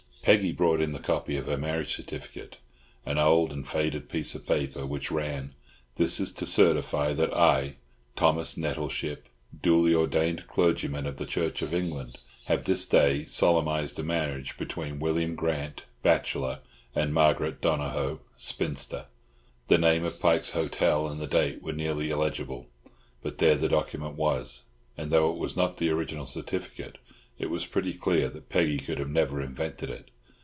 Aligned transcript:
Peggy 0.23 0.51
brought 0.51 0.81
in 0.81 0.91
the 0.91 0.99
copy 0.99 1.35
of 1.35 1.47
her 1.47 1.57
marriage 1.57 1.95
certificate, 1.95 2.57
an 3.07 3.17
old 3.17 3.51
and 3.51 3.67
faded 3.67 4.07
piece 4.07 4.35
of 4.35 4.45
paper 4.45 4.85
which 4.85 5.09
ran—"This 5.09 6.19
is 6.19 6.31
to 6.33 6.45
certify 6.45 7.11
that 7.13 7.33
I, 7.33 7.77
Thomas 8.15 8.55
Nettleship, 8.55 9.27
duly 9.63 9.95
ordained 9.95 10.45
clergyman 10.47 11.07
of 11.07 11.17
the 11.17 11.25
Church 11.25 11.63
of 11.63 11.73
England, 11.73 12.19
have 12.45 12.65
this 12.65 12.85
day 12.85 13.25
solemnized 13.25 13.97
a 13.97 14.03
marriage 14.03 14.57
between 14.57 14.99
William 14.99 15.33
Grant, 15.33 15.85
Bachelor, 16.03 16.59
and 16.93 17.15
Margaret 17.15 17.59
Donohoe, 17.59 18.19
Spinster." 18.37 19.07
The 19.69 19.79
name 19.79 20.05
of 20.05 20.19
Pike's 20.19 20.51
Hotel 20.51 21.07
and 21.07 21.19
the 21.19 21.25
date 21.25 21.63
were 21.63 21.73
nearly 21.73 22.11
illegible, 22.11 22.67
but 23.23 23.39
there 23.39 23.55
the 23.55 23.67
document 23.67 24.17
was; 24.17 24.65
and 24.95 25.09
though 25.09 25.31
it 25.31 25.37
was 25.39 25.57
not 25.57 25.77
the 25.77 25.89
original 25.89 26.27
certificate, 26.27 26.99
it 27.39 27.49
was 27.49 27.65
pretty 27.65 27.93
clear 27.93 28.29
that 28.29 28.49
Peggy 28.49 28.77
could 28.77 28.99
never 29.09 29.41
have 29.41 29.49
invented 29.49 29.89
it. 29.89 30.09